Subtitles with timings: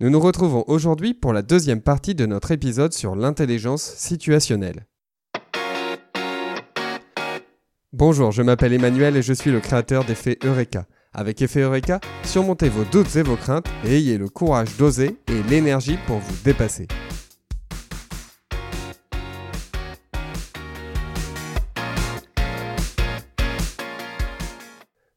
[0.00, 4.86] Nous nous retrouvons aujourd'hui pour la deuxième partie de notre épisode sur l'intelligence situationnelle.
[7.92, 10.86] Bonjour, je m'appelle Emmanuel et je suis le créateur d'Effet Eureka.
[11.12, 15.42] Avec Effet Eureka, surmontez vos doutes et vos craintes et ayez le courage d'oser et
[15.50, 16.86] l'énergie pour vous dépasser.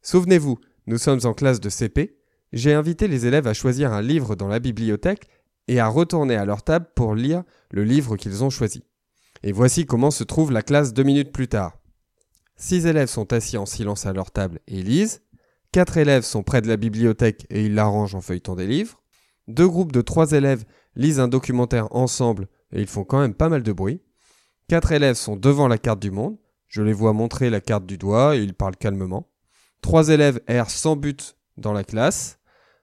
[0.01, 0.57] Souvenez-vous,
[0.87, 2.20] nous sommes en classe de CP
[2.53, 5.27] j'ai invité les élèves à choisir un livre dans la bibliothèque
[5.67, 8.83] et à retourner à leur table pour lire le livre qu'ils ont choisi.
[9.43, 11.77] Et voici comment se trouve la classe deux minutes plus tard.
[12.57, 15.21] Six élèves sont assis en silence à leur table et lisent.
[15.71, 19.01] Quatre élèves sont près de la bibliothèque et ils l'arrangent en feuilletant des livres.
[19.47, 20.65] Deux groupes de trois élèves
[20.95, 24.01] lisent un documentaire ensemble et ils font quand même pas mal de bruit.
[24.67, 26.37] Quatre élèves sont devant la carte du monde.
[26.67, 29.29] Je les vois montrer la carte du doigt et ils parlent calmement.
[29.81, 32.37] Trois élèves errent sans but dans la classe.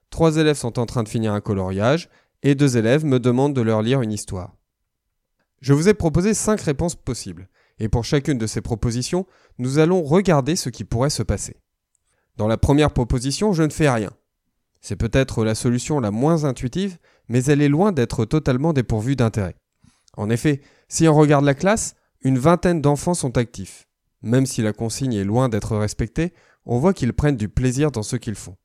[0.09, 2.09] Trois élèves sont en train de finir un coloriage
[2.43, 4.55] et deux élèves me demandent de leur lire une histoire.
[5.61, 9.25] Je vous ai proposé cinq réponses possibles, et pour chacune de ces propositions,
[9.57, 11.57] nous allons regarder ce qui pourrait se passer.
[12.37, 14.11] Dans la première proposition, je ne fais rien.
[14.81, 16.97] C'est peut-être la solution la moins intuitive,
[17.27, 19.55] mais elle est loin d'être totalement dépourvue d'intérêt.
[20.15, 23.87] En effet, si on regarde la classe, une vingtaine d'enfants sont actifs.
[24.21, 26.33] Même si la consigne est loin d'être respectée,
[26.65, 28.55] on voit qu'ils prennent du plaisir dans ce qu'ils font.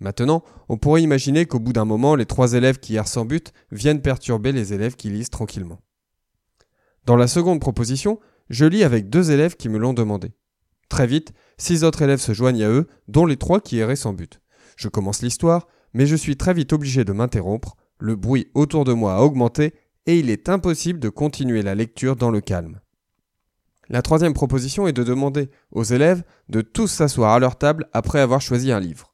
[0.00, 3.52] Maintenant, on pourrait imaginer qu'au bout d'un moment, les trois élèves qui errent sans but
[3.70, 5.80] viennent perturber les élèves qui lisent tranquillement.
[7.04, 10.32] Dans la seconde proposition, je lis avec deux élèves qui me l'ont demandé.
[10.88, 14.12] Très vite, six autres élèves se joignent à eux, dont les trois qui erraient sans
[14.12, 14.40] but.
[14.76, 18.92] Je commence l'histoire, mais je suis très vite obligé de m'interrompre, le bruit autour de
[18.92, 19.74] moi a augmenté,
[20.06, 22.80] et il est impossible de continuer la lecture dans le calme.
[23.88, 28.20] La troisième proposition est de demander aux élèves de tous s'asseoir à leur table après
[28.20, 29.09] avoir choisi un livre.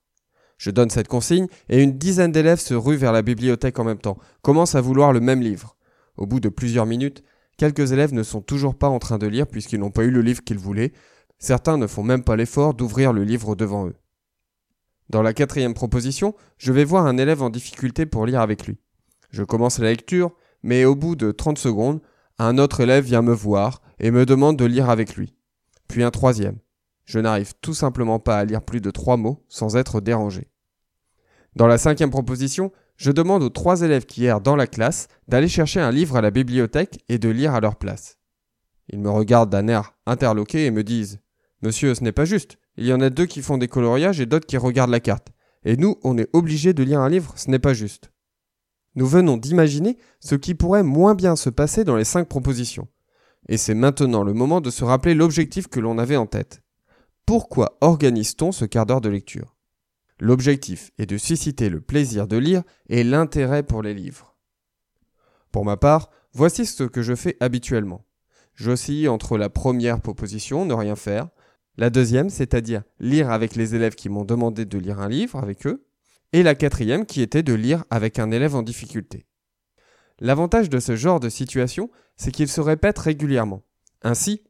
[0.59, 3.99] Je donne cette consigne et une dizaine d'élèves se ruent vers la bibliothèque en même
[3.99, 5.77] temps, commencent à vouloir le même livre.
[6.17, 7.23] Au bout de plusieurs minutes,
[7.59, 10.23] quelques élèves ne sont toujours pas en train de lire puisqu'ils n'ont pas eu le
[10.23, 10.93] livre qu'ils voulaient.
[11.39, 13.97] Certains ne font même pas l'effort d'ouvrir le livre devant eux.
[15.11, 18.79] Dans la quatrième proposition, je vais voir un élève en difficulté pour lire avec lui.
[19.30, 20.33] Je commence la lecture,
[20.63, 22.01] mais au bout de 30 secondes,
[22.39, 25.35] un autre élève vient me voir et me demande de lire avec lui.
[25.89, 26.59] Puis un troisième.
[27.05, 30.48] Je n'arrive tout simplement pas à lire plus de trois mots sans être dérangé.
[31.56, 35.48] Dans la cinquième proposition, je demande aux trois élèves qui errent dans la classe d'aller
[35.48, 38.18] chercher un livre à la bibliothèque et de lire à leur place.
[38.90, 41.18] Ils me regardent d'un air interloqué et me disent
[41.62, 42.58] Monsieur, ce n'est pas juste.
[42.77, 45.28] Il y en a deux qui font des coloriages et d'autres qui regardent la carte.
[45.64, 48.12] Et nous, on est obligés de lire un livre, ce n'est pas juste.
[48.94, 52.88] Nous venons d'imaginer ce qui pourrait moins bien se passer dans les cinq propositions.
[53.48, 56.62] Et c'est maintenant le moment de se rappeler l'objectif que l'on avait en tête.
[57.24, 59.55] Pourquoi organise-t-on ce quart d'heure de lecture?
[60.19, 64.37] L'objectif est de susciter le plaisir de lire et l'intérêt pour les livres.
[65.53, 68.05] Pour ma part, voici ce que je fais habituellement.
[68.55, 71.29] J'oscille entre la première proposition, ne rien faire,
[71.77, 75.67] la deuxième, c'est-à-dire lire avec les élèves qui m'ont demandé de lire un livre avec
[75.67, 75.87] eux,
[76.33, 79.27] et la quatrième qui était de lire avec un élève en difficulté.
[80.19, 83.63] L'avantage de ce genre de situation, c'est qu'il se répète régulièrement.
[84.03, 84.43] Ainsi,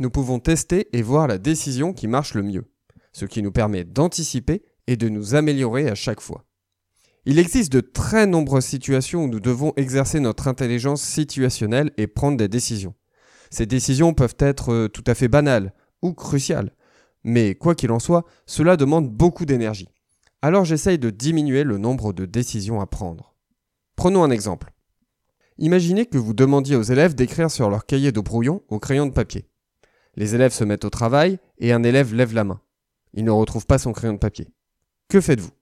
[0.00, 2.64] nous pouvons tester et voir la décision qui marche le mieux,
[3.12, 6.44] ce qui nous permet d'anticiper et de nous améliorer à chaque fois.
[7.24, 12.36] Il existe de très nombreuses situations où nous devons exercer notre intelligence situationnelle et prendre
[12.36, 12.94] des décisions.
[13.50, 16.72] Ces décisions peuvent être euh, tout à fait banales ou cruciales,
[17.24, 19.88] mais quoi qu'il en soit, cela demande beaucoup d'énergie.
[20.40, 23.34] Alors j'essaye de diminuer le nombre de décisions à prendre.
[23.96, 24.72] Prenons un exemple.
[25.58, 29.12] Imaginez que vous demandiez aux élèves d'écrire sur leur cahier de brouillon au crayon de
[29.12, 29.48] papier.
[30.14, 32.60] Les élèves se mettent au travail et un élève lève la main.
[33.14, 34.48] Il ne retrouve pas son crayon de papier.
[35.08, 35.52] Que faites-vous?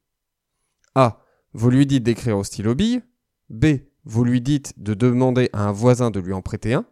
[0.95, 1.21] A.
[1.53, 3.03] Vous lui dites d'écrire au stylo bille.
[3.51, 3.67] B.
[4.05, 6.87] Vous lui dites de demander à un voisin de lui en prêter un.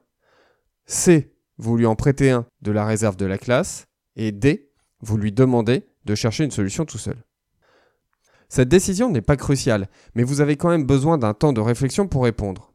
[0.87, 1.35] C.
[1.59, 3.87] Vous lui en prêtez un de la réserve de la classe.
[4.17, 4.71] Et D.
[5.01, 7.17] Vous lui demandez de chercher une solution tout seul.
[8.49, 12.07] Cette décision n'est pas cruciale, mais vous avez quand même besoin d'un temps de réflexion
[12.07, 12.75] pour répondre.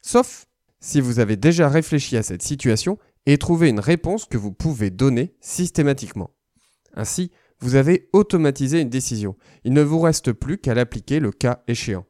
[0.00, 0.46] Sauf
[0.80, 4.90] si vous avez déjà réfléchi à cette situation et trouver une réponse que vous pouvez
[4.90, 6.30] donner systématiquement.
[6.94, 7.30] Ainsi,
[7.62, 9.36] vous avez automatisé une décision.
[9.64, 12.04] Il ne vous reste plus qu'à l'appliquer le cas échéant.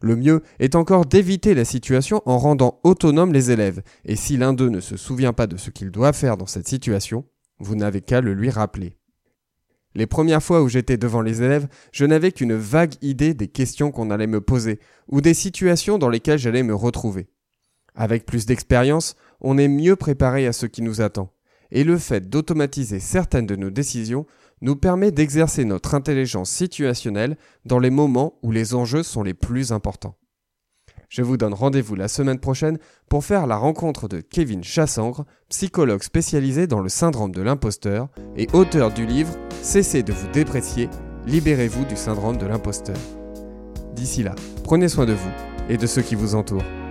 [0.00, 4.52] Le mieux est encore d'éviter la situation en rendant autonomes les élèves, et si l'un
[4.52, 7.24] d'eux ne se souvient pas de ce qu'il doit faire dans cette situation,
[7.58, 8.96] vous n'avez qu'à le lui rappeler.
[9.94, 13.90] Les premières fois où j'étais devant les élèves, je n'avais qu'une vague idée des questions
[13.90, 17.28] qu'on allait me poser, ou des situations dans lesquelles j'allais me retrouver.
[17.94, 21.32] Avec plus d'expérience, on est mieux préparé à ce qui nous attend.
[21.70, 24.26] Et le fait d'automatiser certaines de nos décisions
[24.62, 27.36] nous permet d'exercer notre intelligence situationnelle
[27.66, 30.16] dans les moments où les enjeux sont les plus importants.
[31.10, 32.78] Je vous donne rendez-vous la semaine prochaine
[33.10, 38.48] pour faire la rencontre de Kevin Chassangre, psychologue spécialisé dans le syndrome de l'imposteur et
[38.54, 40.88] auteur du livre Cessez de vous déprécier,
[41.26, 42.96] libérez-vous du syndrome de l'imposteur.
[43.94, 44.34] D'ici là,
[44.64, 45.30] prenez soin de vous
[45.68, 46.81] et de ceux qui vous entourent.